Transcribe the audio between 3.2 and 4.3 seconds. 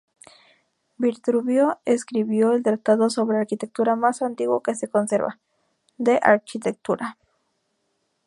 arquitectura más